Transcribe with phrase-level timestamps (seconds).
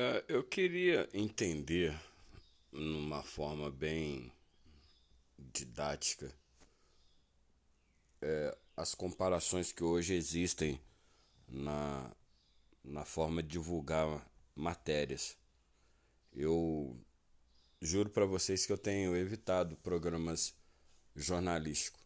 [0.00, 1.92] É, eu queria entender,
[2.70, 4.30] numa forma bem
[5.36, 6.32] didática,
[8.22, 10.80] é, as comparações que hoje existem
[11.48, 12.14] na,
[12.84, 14.24] na forma de divulgar
[14.54, 15.36] matérias.
[16.32, 16.96] Eu
[17.82, 20.54] juro para vocês que eu tenho evitado programas
[21.16, 22.00] jornalísticos.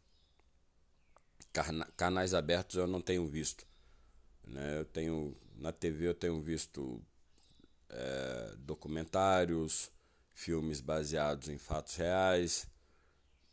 [1.94, 3.66] Canais abertos eu não tenho visto.
[4.44, 4.78] Né?
[4.78, 7.04] Eu tenho na TV eu tenho visto
[7.92, 9.90] é, documentários,
[10.34, 12.66] filmes baseados em fatos reais,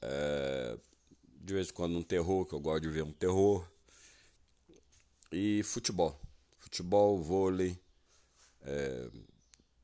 [0.01, 0.77] é,
[1.41, 3.67] de vez em quando um terror, que eu gosto de ver um terror,
[5.31, 6.19] e futebol.
[6.57, 7.79] Futebol, vôlei,
[8.61, 9.09] é,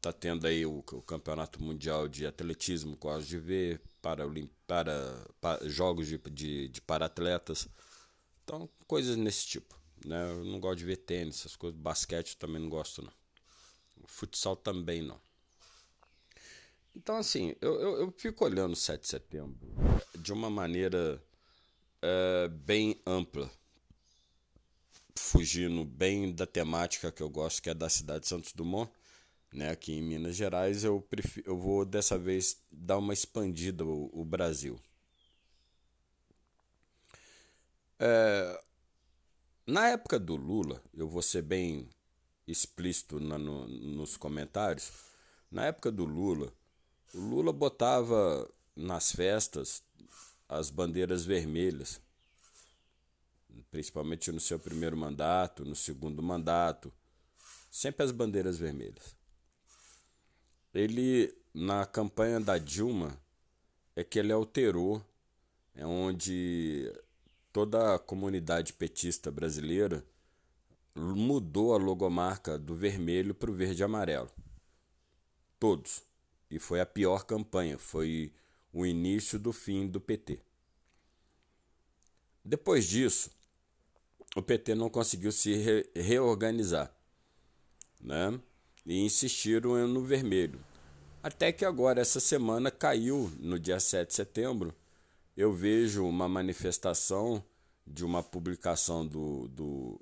[0.02, 4.24] tá tendo aí o, o, campeonato mundial de atletismo, gosto de ver, para,
[4.68, 7.68] para, para jogos de, de, de para-atletas,
[8.44, 9.76] então coisas nesse tipo.
[10.05, 10.32] Né?
[10.32, 13.12] Eu não gosto de ver tênis, essas coisas, basquete também não gosto não.
[14.05, 15.20] Futsal também não.
[16.95, 19.59] Então, assim, eu, eu, eu fico olhando o 7 de setembro
[20.17, 21.21] de uma maneira
[22.01, 23.51] é, bem ampla,
[25.15, 28.91] fugindo bem da temática que eu gosto, que é da cidade de Santos Dumont.
[29.53, 34.09] Né, aqui em Minas Gerais, eu, prefiro, eu vou dessa vez dar uma expandida o,
[34.11, 34.77] o Brasil.
[37.98, 38.61] É,
[39.65, 41.87] na época do Lula, eu vou ser bem
[42.48, 44.91] explícito na, no, nos comentários.
[45.51, 46.51] Na época do Lula,
[47.13, 49.84] o Lula botava nas festas
[50.48, 51.99] as bandeiras vermelhas,
[53.71, 56.91] principalmente no seu primeiro mandato, no segundo mandato,
[57.71, 59.16] sempre as bandeiras vermelhas.
[60.73, 63.18] Ele, na campanha da Dilma,
[63.96, 65.01] é que ele alterou,
[65.73, 66.91] é onde
[67.51, 70.06] toda a comunidade petista brasileira
[70.96, 74.31] mudou a logomarca do vermelho para o verde e amarelo.
[75.59, 76.03] Todos.
[76.50, 78.31] E foi a pior campanha, foi
[78.72, 80.39] o início do fim do PT.
[82.44, 83.31] Depois disso,
[84.35, 86.94] o PT não conseguiu se re reorganizar,
[88.00, 88.39] né?
[88.85, 90.63] E insistiram no vermelho.
[91.23, 94.75] Até que agora, essa semana, caiu no dia 7 de setembro.
[95.35, 97.44] Eu vejo uma manifestação
[97.85, 100.00] de uma publicação do, do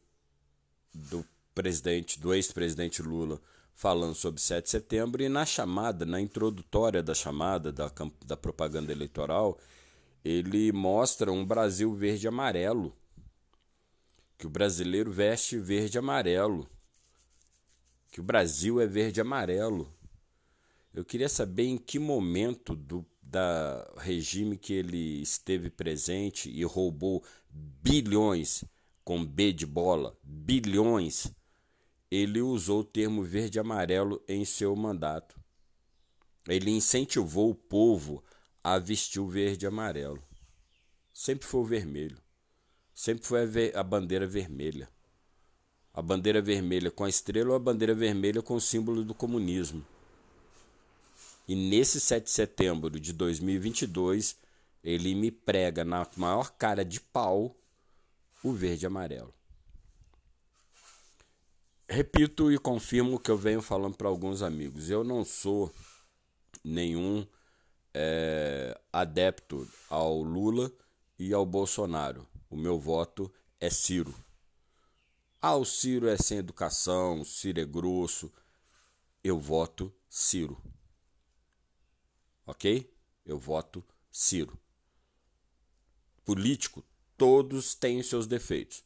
[0.93, 3.41] do presidente, do ex-presidente Lula,
[3.75, 7.91] falando sobre 7 de setembro, e na chamada, na introdutória da chamada, da,
[8.25, 9.57] da propaganda eleitoral,
[10.23, 12.95] ele mostra um Brasil verde e amarelo.
[14.37, 16.69] Que o brasileiro veste verde e amarelo.
[18.11, 19.93] Que o Brasil é verde e amarelo.
[20.93, 27.23] Eu queria saber em que momento do da regime que ele esteve presente e roubou
[27.49, 28.63] bilhões
[29.03, 31.31] com B de bola, bilhões,
[32.09, 35.39] ele usou o termo verde e amarelo em seu mandato.
[36.47, 38.23] Ele incentivou o povo
[38.63, 40.21] a vestir o verde e amarelo.
[41.13, 42.17] Sempre foi o vermelho.
[42.93, 43.39] Sempre foi
[43.73, 44.89] a, a bandeira vermelha.
[45.93, 49.85] A bandeira vermelha com a estrela ou a bandeira vermelha com o símbolo do comunismo.
[51.47, 54.37] E nesse 7 de setembro de 2022,
[54.83, 57.55] ele me prega na maior cara de pau
[58.43, 59.33] o verde e amarelo.
[61.87, 64.89] Repito e confirmo o que eu venho falando para alguns amigos.
[64.89, 65.71] Eu não sou
[66.63, 67.25] nenhum
[67.93, 70.71] é, adepto ao Lula
[71.17, 72.27] e ao Bolsonaro.
[72.49, 74.13] O meu voto é Ciro.
[75.41, 78.31] Ah, o Ciro é sem educação, o Ciro é grosso.
[79.23, 80.61] Eu voto Ciro.
[82.45, 82.93] Ok?
[83.25, 84.57] Eu voto Ciro.
[86.25, 86.83] Político
[87.17, 88.83] todos têm seus defeitos.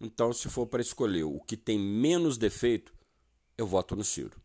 [0.00, 2.94] Então, se for para escolher o que tem menos defeito,
[3.56, 4.40] eu voto no Ciro.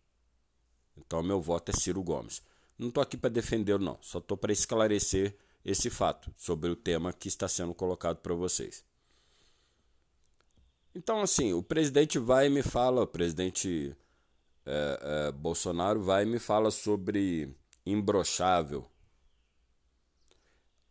[0.97, 2.41] Então, meu voto é Ciro Gomes.
[2.77, 3.97] Não estou aqui para defender, não.
[4.01, 8.83] Só estou para esclarecer esse fato sobre o tema que está sendo colocado para vocês.
[10.94, 13.95] Então, assim, o presidente vai e me fala, o presidente
[14.65, 17.53] é, é, Bolsonaro vai e me fala sobre
[17.85, 18.89] imbrochável,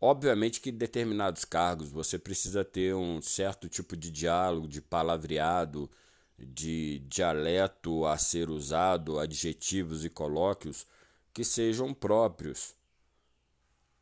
[0.00, 5.90] Obviamente que em determinados cargos você precisa ter um certo tipo de diálogo, de palavreado,
[6.38, 10.86] de dialeto a ser usado, adjetivos e colóquios
[11.32, 12.74] que sejam próprios.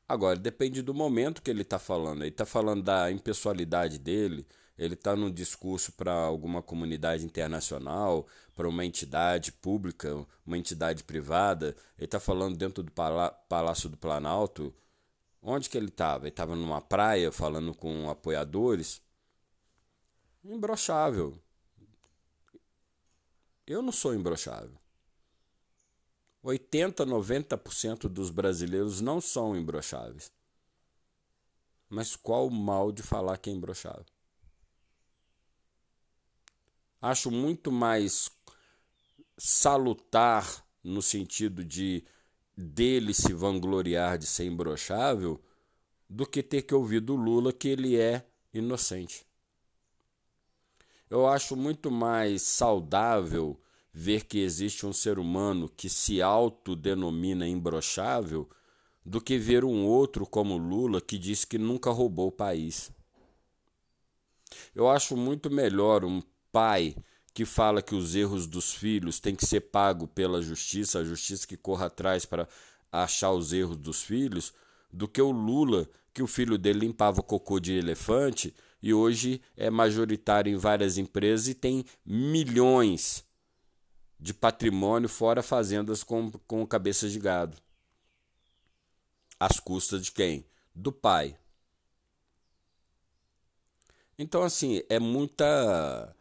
[0.09, 2.23] Agora, depende do momento que ele está falando.
[2.23, 4.47] Ele está falando da impessoalidade dele,
[4.77, 11.77] ele está num discurso para alguma comunidade internacional, para uma entidade pública, uma entidade privada,
[11.97, 12.93] ele está falando dentro do
[13.49, 14.75] Palácio do Planalto
[15.43, 16.25] Onde que ele estava?
[16.25, 19.03] Ele estava numa praia falando com apoiadores.
[20.45, 21.37] Imbrochável.
[23.67, 24.79] Eu não sou imbrochável.
[26.43, 30.33] 80, 90% dos brasileiros não são imbrocháveis.
[31.89, 34.07] Mas qual o mal de falar que é imbrochável?
[37.01, 38.31] Acho muito mais
[39.37, 42.05] salutar no sentido de
[42.57, 45.41] dele se vangloriar de ser imbrochável
[46.09, 49.25] do que ter que ouvir do Lula que ele é inocente.
[51.09, 53.61] Eu acho muito mais saudável
[53.93, 58.49] ver que existe um ser humano que se autodenomina imbrochável
[59.05, 62.91] do que ver um outro como Lula que diz que nunca roubou o país.
[64.75, 66.97] Eu acho muito melhor um pai
[67.35, 71.47] que fala que os erros dos filhos têm que ser pagos pela justiça, a justiça
[71.47, 72.49] que corra atrás para
[72.91, 74.53] achar os erros dos filhos,
[74.93, 79.71] do que o Lula, que o filho dele limpava cocô de elefante e hoje é
[79.71, 83.25] majoritário em várias empresas e tem milhões
[84.19, 87.57] de patrimônio fora fazendas com, com cabeças de gado.
[89.39, 90.47] Às custas de quem?
[90.75, 91.37] Do pai.
[94.19, 96.15] Então, assim, é muita.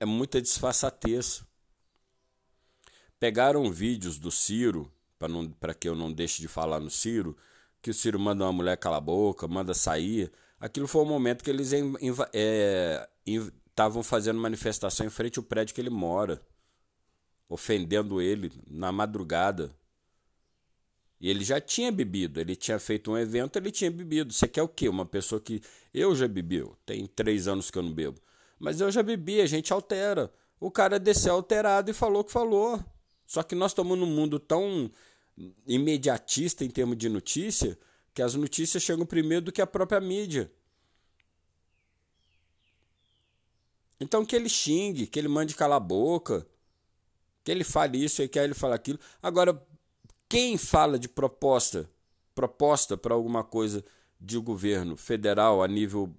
[0.00, 1.44] É muita disfarçatez.
[3.18, 4.90] Pegaram vídeos do Ciro,
[5.60, 7.36] para que eu não deixe de falar no Ciro,
[7.82, 10.32] que o Ciro manda uma mulher calar a boca, manda sair.
[10.58, 15.80] Aquilo foi o momento que eles estavam é, fazendo manifestação em frente ao prédio que
[15.80, 16.42] ele mora
[17.50, 19.74] ofendendo ele na madrugada.
[21.20, 24.32] E ele já tinha bebido, ele tinha feito um evento, ele tinha bebido.
[24.32, 24.88] Você quer o quê?
[24.88, 25.60] Uma pessoa que.
[25.92, 28.18] Eu já bebi, tem três anos que eu não bebo.
[28.60, 30.30] Mas eu já bebi, a gente altera.
[30.60, 32.78] O cara desceu alterado e falou o que falou.
[33.26, 34.90] Só que nós estamos num mundo tão
[35.66, 37.78] imediatista em termos de notícia
[38.12, 40.52] que as notícias chegam primeiro do que a própria mídia.
[43.98, 46.46] Então que ele xingue, que ele mande calar a boca,
[47.42, 48.98] que ele fale isso e que ele fale aquilo.
[49.22, 49.66] Agora,
[50.28, 51.88] quem fala de proposta,
[52.34, 53.82] proposta para alguma coisa
[54.20, 56.14] de governo federal a nível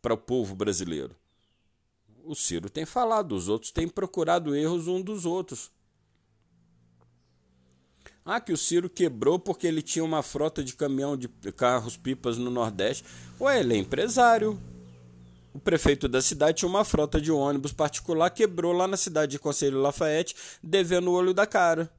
[0.00, 1.14] para o povo brasileiro?
[2.24, 5.70] O Ciro tem falado, os outros têm procurado erros um dos outros.
[8.24, 12.38] Ah, que o Ciro quebrou porque ele tinha uma frota de caminhão de carros pipas
[12.38, 13.04] no Nordeste.
[13.40, 14.60] Ué, ele é empresário
[15.54, 19.38] o prefeito da cidade tinha uma frota de ônibus particular, quebrou lá na cidade de
[19.38, 21.92] Conselho Lafayette, devendo o olho da cara.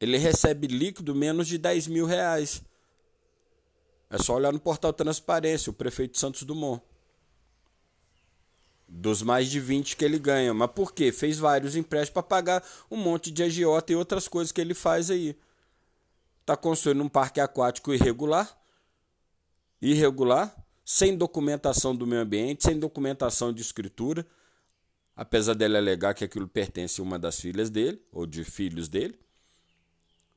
[0.00, 2.62] Ele recebe líquido menos de 10 mil reais.
[4.10, 6.82] É só olhar no portal Transparência, o prefeito Santos Dumont.
[8.88, 10.54] Dos mais de 20 que ele ganha.
[10.54, 11.10] Mas por quê?
[11.10, 15.10] Fez vários empréstimos para pagar um monte de agiota e outras coisas que ele faz
[15.10, 15.36] aí.
[16.40, 18.56] Está construindo um parque aquático irregular.
[19.82, 20.54] Irregular
[20.86, 24.24] sem documentação do meio ambiente, sem documentação de escritura,
[25.16, 29.18] apesar dele alegar que aquilo pertence a uma das filhas dele, ou de filhos dele,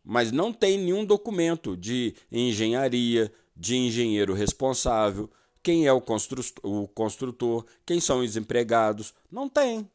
[0.03, 5.29] mas não tem nenhum documento de engenharia, de engenheiro responsável,
[5.69, 9.87] quem é o, constru o construtor, quem são os empregados, não tem.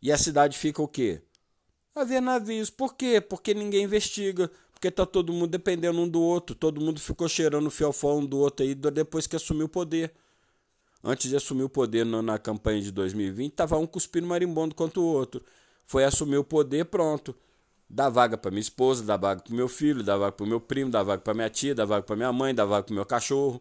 [0.00, 1.20] E a cidade fica o quê?
[1.92, 2.70] A ver navios.
[2.70, 3.20] Por quê?
[3.20, 7.66] Porque ninguém investiga, porque tá todo mundo dependendo um do outro, todo mundo ficou cheirando
[7.66, 10.12] o fiofó um do outro aí depois que assumiu o poder.
[11.02, 15.04] Antes de assumir o poder na campanha de 2020, tava um cuspindo marimbondo contra o
[15.04, 15.42] outro.
[15.84, 17.34] Foi assumir o poder, pronto.
[17.88, 20.92] Dá vaga para minha esposa, dá vaga para meu filho, dá vaga para meu primo,
[20.92, 23.60] dá vaga para minha tia, dá vaga para minha mãe, dá vaga para meu cachorro.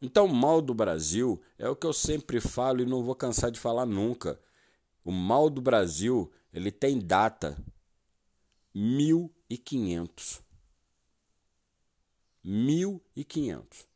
[0.00, 3.50] Então, o mal do Brasil é o que eu sempre falo e não vou cansar
[3.50, 4.40] de falar nunca.
[5.04, 7.58] O mal do Brasil, ele tem data.
[8.74, 10.40] 1.500.
[12.44, 13.86] 1.500.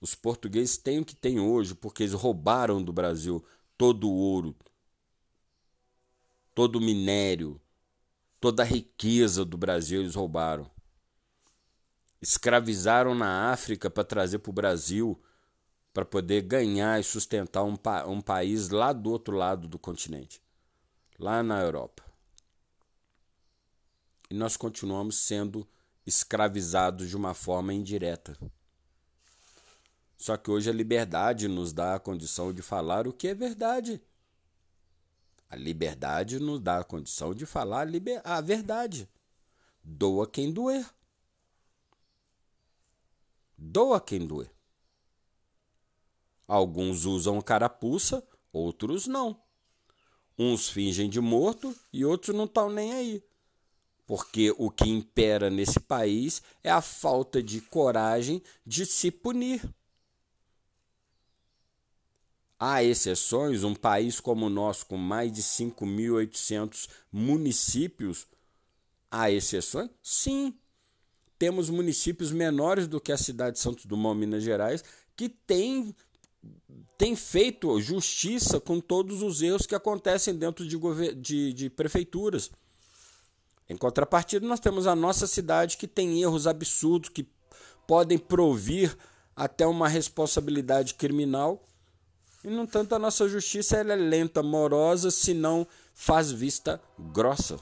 [0.00, 3.44] Os portugueses têm o que têm hoje porque eles roubaram do Brasil
[3.78, 4.54] todo o ouro,
[6.54, 7.60] todo o minério,
[8.40, 10.68] toda a riqueza do Brasil eles roubaram.
[12.22, 15.20] Escravizaram na África para trazer para o Brasil
[15.92, 20.40] para poder ganhar e sustentar um, pa um país lá do outro lado do continente,
[21.18, 22.02] lá na Europa
[24.32, 25.68] e nós continuamos sendo
[26.06, 28.34] escravizados de uma forma indireta.
[30.16, 34.00] Só que hoje a liberdade nos dá a condição de falar o que é verdade.
[35.50, 37.86] A liberdade nos dá a condição de falar
[38.24, 39.06] a verdade.
[39.84, 40.86] Doa quem doer.
[43.72, 44.52] Doa quem doer.
[46.46, 49.42] Alguns usam carapuça, outros não.
[50.38, 53.24] Uns fingem de morto e outros não estão nem aí
[54.06, 59.62] porque o que impera nesse país é a falta de coragem de se punir.
[62.58, 68.26] Há exceções, um país como o nosso, com mais de 5.800 municípios,
[69.10, 69.88] há exceções?
[70.02, 70.61] Sim.
[71.42, 74.84] Temos municípios menores do que a cidade de Santos Dumont, Minas Gerais,
[75.16, 75.92] que têm
[76.96, 80.78] tem feito justiça com todos os erros que acontecem dentro de,
[81.16, 82.48] de, de prefeituras.
[83.68, 87.26] Em contrapartida, nós temos a nossa cidade que tem erros absurdos que
[87.88, 88.96] podem provir
[89.34, 91.60] até uma responsabilidade criminal.
[92.44, 97.58] E, no entanto, a nossa justiça ela é lenta, morosa, se não faz vista grossa.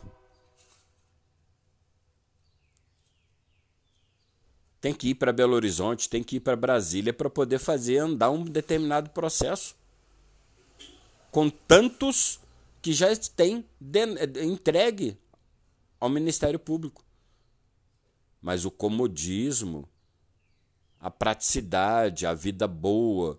[4.81, 8.31] Tem que ir para Belo Horizonte, tem que ir para Brasília para poder fazer andar
[8.31, 9.77] um determinado processo.
[11.31, 12.41] Com tantos
[12.81, 13.65] que já têm
[14.43, 15.19] entregue
[16.01, 17.05] ao Ministério Público.
[18.41, 19.87] Mas o comodismo,
[20.99, 23.39] a praticidade, a vida boa,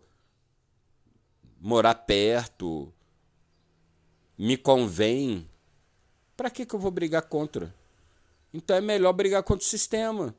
[1.60, 2.94] morar perto,
[4.38, 5.50] me convém.
[6.38, 7.74] Para que, que eu vou brigar contra?
[8.54, 10.36] Então é melhor brigar contra o sistema.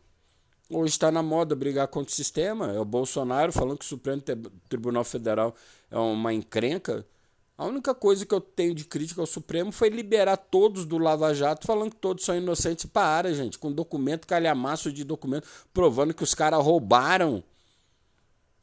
[0.75, 2.73] Hoje está na moda brigar contra o sistema.
[2.73, 4.23] É o Bolsonaro falando que o Supremo
[4.71, 5.55] Tribunal Federal
[5.91, 7.07] é uma encrenca.
[7.59, 11.35] A única coisa que eu tenho de crítica ao Supremo foi liberar todos do Lava
[11.35, 12.87] Jato, falando que todos são inocentes.
[12.87, 17.45] Para, gente, com documento, calhamaço de documento, provando que os caras roubaram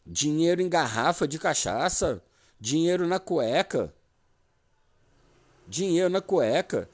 [0.04, 2.24] dinheiro em garrafa de cachaça,
[2.60, 3.94] dinheiro na cueca.
[5.68, 6.90] Dinheiro na cueca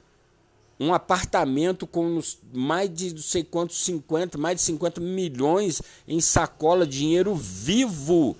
[0.78, 2.20] um apartamento com
[2.52, 8.36] mais de não sei quantos 50, mais de 50 milhões em sacola, dinheiro vivo,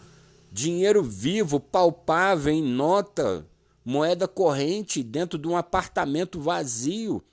[0.53, 3.47] dinheiro vivo, palpável em nota,
[3.85, 7.25] moeda corrente dentro de um apartamento vazio.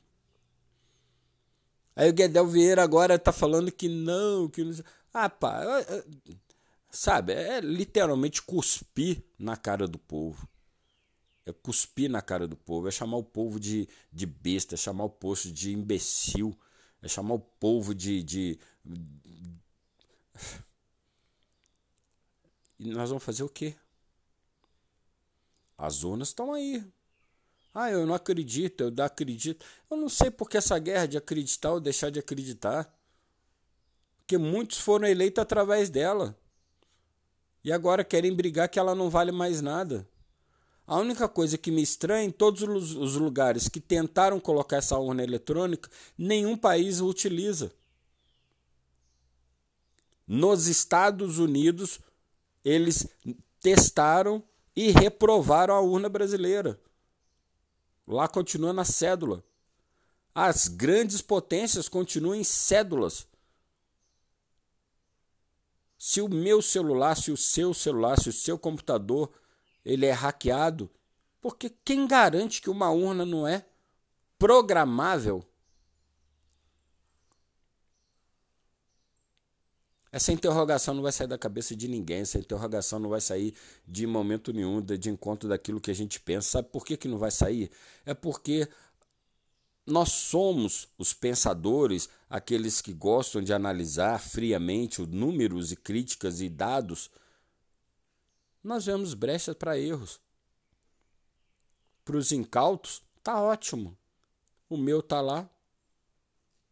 [1.96, 4.74] Aí o Guedel Vieira agora está falando que não, que não.
[5.14, 5.62] Ah, pá,
[6.90, 10.48] sabe, é literalmente cuspir na cara do povo
[11.46, 15.06] é cuspir na cara do povo, é chamar o povo de, de besta, é chamar
[15.06, 16.58] o povo de imbecil,
[17.02, 18.60] é chamar o povo de, de.
[22.80, 23.76] E nós vamos fazer o quê?
[25.78, 26.84] As zonas estão aí.
[27.74, 29.66] Ah, eu não acredito, eu não acredito.
[29.90, 32.94] Eu não sei por que essa guerra de acreditar ou deixar de acreditar.
[34.18, 36.38] Porque muitos foram eleitos através dela.
[37.64, 40.08] E agora querem brigar que ela não vale mais nada.
[40.86, 45.24] A única coisa que me estranha, em todos os lugares que tentaram colocar essa urna
[45.24, 47.72] eletrônica, nenhum país utiliza.
[50.28, 52.00] Nos Estados Unidos,
[52.64, 53.08] eles
[53.62, 54.44] testaram
[54.76, 56.80] e reprovaram a urna brasileira.
[58.06, 59.44] Lá continua na cédula.
[60.36, 63.26] As grandes potências continuam em cédulas.
[65.98, 69.32] Se o meu celular, se o seu celular, se o seu computador
[69.86, 70.90] ele é hackeado,
[71.42, 73.66] porque quem garante que uma urna não é
[74.40, 75.46] programável?
[80.12, 83.56] Essa interrogação não vai sair da cabeça de ninguém, essa interrogação não vai sair
[83.88, 86.52] de momento nenhum, de encontro daquilo que a gente pensa.
[86.52, 87.72] Sabe por que, que não vai sair?
[88.06, 88.70] É porque
[89.88, 96.48] nós somos os pensadores, aqueles que gostam de analisar friamente os números e críticas e
[96.48, 97.10] dados
[98.64, 100.22] nós vemos brechas para erros.
[102.06, 103.98] Para os incautos, tá ótimo.
[104.70, 105.50] O meu tá lá,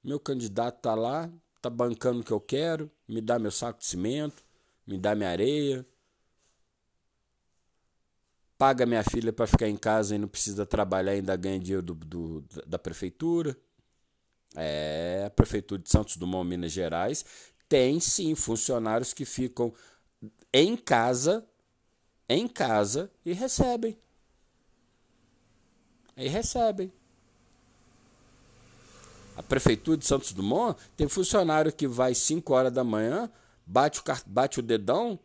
[0.04, 1.30] meu candidato tá lá,
[1.62, 4.44] tá bancando o que eu quero, me dá meu saco de cimento,
[4.88, 5.86] me dá minha areia,
[8.58, 11.94] paga minha filha para ficar em casa e não precisa trabalhar, ainda ganha dinheiro do,
[11.96, 13.58] do, da prefeitura.
[14.56, 17.24] É, a prefeitura de Santos Dumont, Minas Gerais,
[17.70, 19.74] tem sim funcionários que ficam
[20.52, 21.48] em casa
[22.36, 23.98] em casa e recebem.
[26.16, 26.92] E recebem.
[29.36, 33.32] A prefeitura de Santos Dumont tem funcionário que vai 5 horas da manhã,
[33.66, 35.20] bate o, bate o dedão,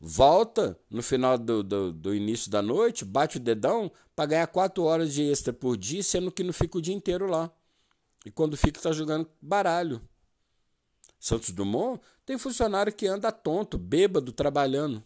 [0.00, 4.82] volta no final do, do, do início da noite, bate o dedão para ganhar 4
[4.82, 7.50] horas de extra por dia, sendo que não fica o dia inteiro lá.
[8.24, 10.00] E quando fica, está jogando baralho.
[11.20, 15.04] Santos Dumont tem funcionário que anda tonto, bêbado, trabalhando.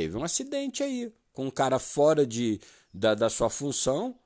[0.00, 2.58] Teve um acidente aí, com um cara fora de,
[2.90, 4.18] da, da sua função,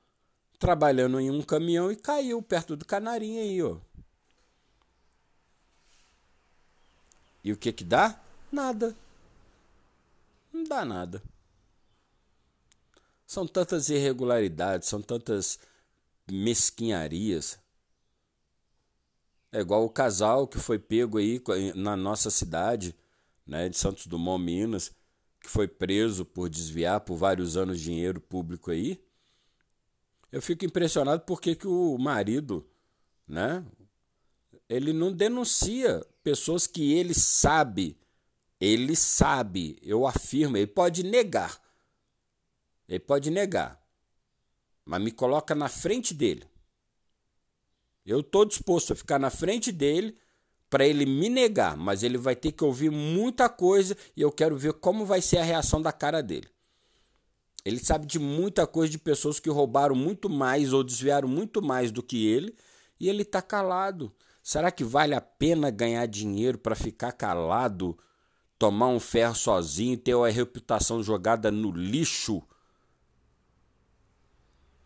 [0.57, 3.77] trabalhando em um caminhão e caiu perto do canarinho aí, ó.
[7.43, 8.17] E o que que dá?
[8.49, 8.95] Nada.
[10.53, 11.21] Não dá nada.
[13.27, 15.59] São tantas irregularidades, são tantas
[16.31, 17.59] mesquinharias.
[19.51, 21.41] É igual o casal que foi pego aí
[21.75, 22.95] na nossa cidade
[23.45, 24.95] né, de Santos Dumont, Minas,
[25.45, 28.99] que foi preso por desviar por vários anos dinheiro público aí.
[30.31, 32.67] Eu fico impressionado porque que o marido,
[33.27, 33.63] né,
[34.67, 37.95] ele não denuncia pessoas que ele sabe,
[38.59, 41.61] ele sabe, eu afirmo, ele pode negar.
[42.87, 43.79] Ele pode negar.
[44.83, 46.49] Mas me coloca na frente dele.
[48.03, 50.17] Eu estou disposto a ficar na frente dele
[50.75, 54.57] para ele me negar, mas ele vai ter que ouvir muita coisa e eu quero
[54.57, 56.49] ver como vai ser a reação da cara dele.
[57.63, 61.93] Ele sabe de muita coisa de pessoas que roubaram muito mais ou desviaram muito mais
[61.93, 62.53] do que ele
[62.99, 64.13] e ele está calado.
[64.43, 67.97] Será que vale a pena ganhar dinheiro para ficar calado,
[68.59, 72.43] tomar um ferro sozinho, ter a reputação jogada no lixo?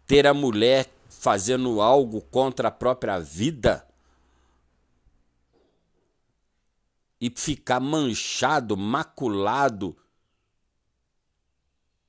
[0.05, 3.88] Ter a mulher fazendo algo contra a própria vida?
[7.19, 9.95] E ficar manchado, maculado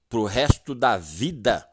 [0.08, 1.68] pro resto da vida,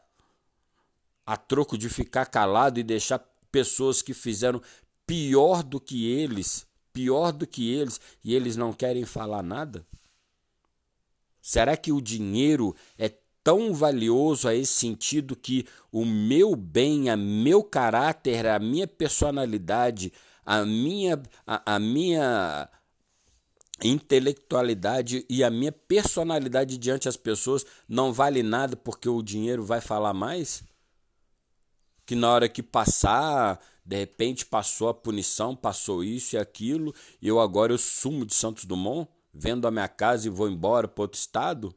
[1.26, 3.18] a troco de ficar calado e deixar
[3.50, 4.62] pessoas que fizeram
[5.06, 9.86] pior do que eles, pior do que eles, e eles não querem falar nada?
[11.40, 17.16] Será que o dinheiro é tão valioso a esse sentido que o meu bem, a
[17.16, 20.12] meu caráter, a minha personalidade,
[20.44, 22.68] a minha, a, a minha
[23.82, 29.80] intelectualidade e a minha personalidade diante das pessoas não vale nada porque o dinheiro vai
[29.80, 30.62] falar mais?
[32.04, 37.28] Que na hora que passar de repente passou a punição, passou isso e aquilo, e
[37.28, 41.04] eu agora eu sumo de Santos Dumont, vendo a minha casa e vou embora para
[41.04, 41.74] outro estado?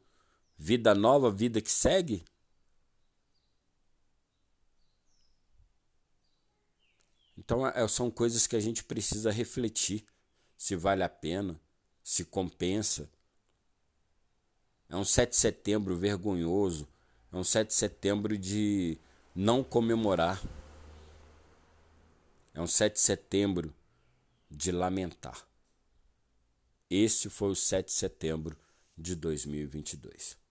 [0.58, 2.22] Vida nova, vida que segue?
[7.38, 10.04] Então é, são coisas que a gente precisa refletir
[10.54, 11.58] se vale a pena,
[12.02, 13.08] se compensa.
[14.88, 16.86] É um 7 de setembro vergonhoso,
[17.32, 18.98] é um 7 de setembro de
[19.34, 20.42] não comemorar.
[22.54, 23.74] É um 7 de setembro
[24.50, 25.46] de lamentar.
[26.90, 28.56] Esse foi o 7 de setembro
[28.98, 30.41] de 2022.